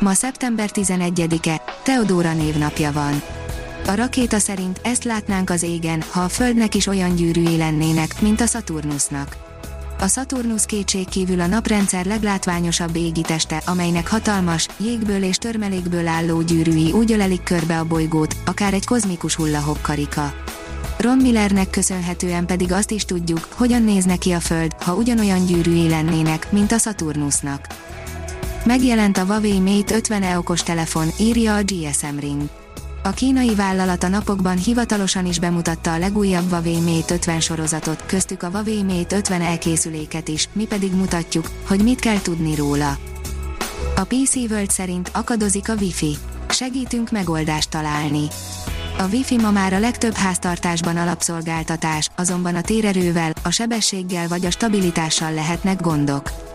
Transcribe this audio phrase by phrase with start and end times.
[0.00, 3.22] Ma szeptember 11-e, Teodóra névnapja van.
[3.86, 8.40] A rakéta szerint ezt látnánk az égen, ha a Földnek is olyan gyűrűi lennének, mint
[8.40, 9.36] a Saturnusnak.
[10.00, 17.12] A Saturnus kétség a naprendszer leglátványosabb égiteste, amelynek hatalmas, jégből és törmelékből álló gyűrűi úgy
[17.12, 20.34] ölelik körbe a bolygót, akár egy kozmikus hullahok karika.
[20.98, 25.88] Ron Millernek köszönhetően pedig azt is tudjuk, hogyan nézne ki a Föld, ha ugyanolyan gyűrűi
[25.88, 27.87] lennének, mint a Saturnusnak.
[28.68, 32.42] Megjelent a Huawei Mate 50e okos telefon, írja a GSM Ring.
[33.02, 38.42] A kínai vállalat a napokban hivatalosan is bemutatta a legújabb Huawei Mate 50 sorozatot, köztük
[38.42, 42.96] a Huawei Mate 50 elkészüléket is, mi pedig mutatjuk, hogy mit kell tudni róla.
[43.96, 46.16] A PC World szerint akadozik a Wi-Fi.
[46.48, 48.26] Segítünk megoldást találni.
[48.98, 54.50] A Wi-Fi ma már a legtöbb háztartásban alapszolgáltatás, azonban a térerővel, a sebességgel vagy a
[54.50, 56.47] stabilitással lehetnek gondok.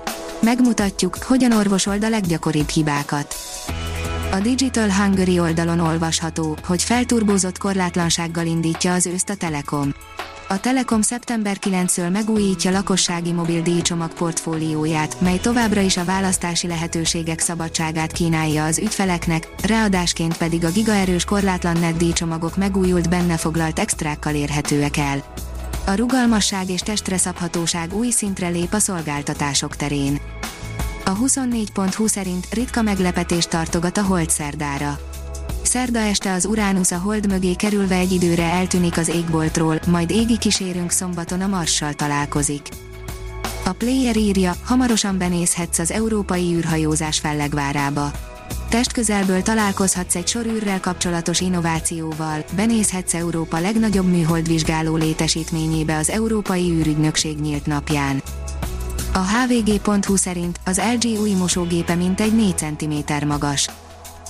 [0.44, 3.36] Megmutatjuk, hogyan orvosold a leggyakoribb hibákat.
[4.31, 9.94] A Digital Hungary oldalon olvasható, hogy felturbózott korlátlansággal indítja az őszt a Telekom.
[10.50, 17.39] A Telekom szeptember 9-től megújítja lakossági mobil díjcsomag portfólióját, mely továbbra is a választási lehetőségek
[17.39, 24.35] szabadságát kínálja az ügyfeleknek, ráadásként pedig a gigaerős korlátlan net díjcsomagok megújult benne foglalt extrákkal
[24.35, 25.23] érhetőek el.
[25.85, 30.19] A rugalmasság és testre szabhatóság új szintre lép a szolgáltatások terén.
[31.05, 34.99] A 24.20 szerint ritka meglepetést tartogat a hold szerdára.
[35.61, 40.38] Szerda este az Uránusz a hold mögé kerülve egy időre eltűnik az égboltról, majd égi
[40.38, 42.67] kísérünk szombaton a Marssal találkozik.
[43.66, 48.11] A player írja, hamarosan benézhetsz az európai űrhajózás fellegvárába.
[48.69, 57.38] Testközelből találkozhatsz egy sor űrrel kapcsolatos innovációval, benézhetsz Európa legnagyobb műholdvizsgáló létesítményébe az Európai űrügynökség
[57.38, 58.22] nyílt napján.
[59.14, 63.69] A hvg.hu szerint az LG új mosógépe mintegy 4 cm magas.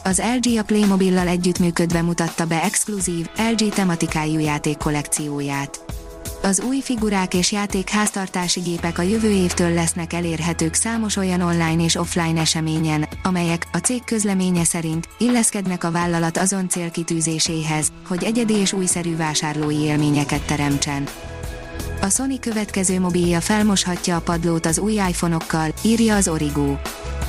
[0.03, 5.92] Az LG a Playmobil-lal együttműködve mutatta be exkluzív, LG tematikájú játék kollekcióját.
[6.41, 11.83] Az új figurák és játék háztartási gépek a jövő évtől lesznek elérhetők számos olyan online
[11.83, 18.53] és offline eseményen, amelyek, a cég közleménye szerint, illeszkednek a vállalat azon célkitűzéséhez, hogy egyedi
[18.53, 21.07] és újszerű vásárlói élményeket teremtsen.
[22.01, 26.75] A Sony következő mobilja felmoshatja a padlót az új iPhone-okkal, írja az Origo.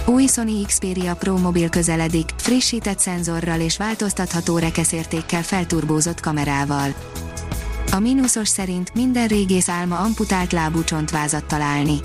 [0.06, 6.94] Új Sony Xperia Pro mobil közeledik, frissített szenzorral és változtatható rekeszértékkel felturbózott kamerával.
[7.92, 11.98] A mínuszos szerint minden régész álma amputált lábú csontvázat találni.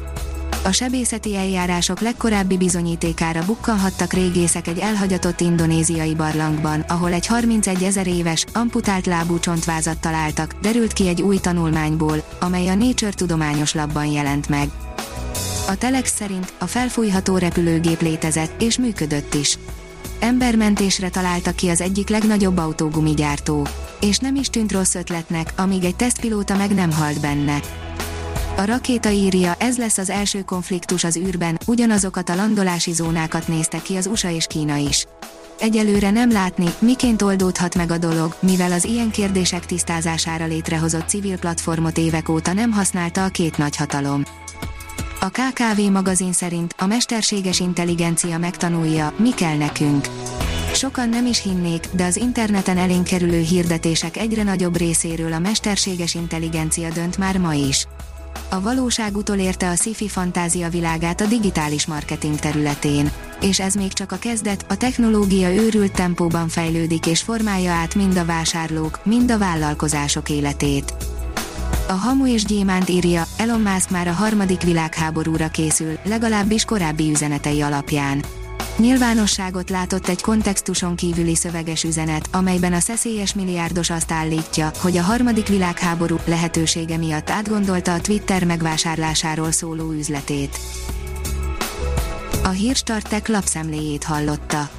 [0.64, 8.08] A sebészeti eljárások legkorábbi bizonyítékára bukkanhattak régészek egy elhagyatott indonéziai barlangban, ahol egy 31 ezer
[8.08, 14.06] éves, amputált lábú csontvázat találtak, derült ki egy új tanulmányból, amely a Nature tudományos labban
[14.06, 14.70] jelent meg.
[15.68, 19.58] A Telex szerint a felfújható repülőgép létezett, és működött is.
[20.20, 23.68] Embermentésre találta ki az egyik legnagyobb autógumigyártó.
[24.02, 27.60] És nem is tűnt rossz ötletnek, amíg egy tesztpilóta meg nem halt benne.
[28.58, 33.82] A rakéta írja, ez lesz az első konfliktus az űrben, ugyanazokat a landolási zónákat nézte
[33.82, 35.06] ki az USA és Kína is.
[35.60, 41.38] Egyelőre nem látni, miként oldódhat meg a dolog, mivel az ilyen kérdések tisztázására létrehozott civil
[41.38, 44.24] platformot évek óta nem használta a két nagyhatalom.
[45.22, 50.08] A KKV magazin szerint a mesterséges intelligencia megtanulja, mi kell nekünk.
[50.74, 56.16] Sokan nem is hinnék, de az interneten elénk kerülő hirdetések egyre nagyobb részéről a mesterséges
[56.16, 57.88] intelligencia dönt már ma is.
[58.50, 63.12] A valóság utolérte a sci-fi fantázia világát a digitális marketing területén.
[63.42, 68.18] És ez még csak a kezdet, a technológia őrült tempóban fejlődik és formálja át mind
[68.18, 70.94] a vásárlók, mind a vállalkozások életét.
[71.90, 77.62] A Hamu és Gyémánt írja, Elon Musk már a harmadik világháborúra készül, legalábbis korábbi üzenetei
[77.62, 78.24] alapján.
[78.78, 85.02] Nyilvánosságot látott egy kontextuson kívüli szöveges üzenet, amelyben a szeszélyes milliárdos azt állítja, hogy a
[85.02, 90.60] harmadik világháború lehetősége miatt átgondolta a Twitter megvásárlásáról szóló üzletét.
[92.44, 94.79] A Hírstartek lapszemléjét hallotta.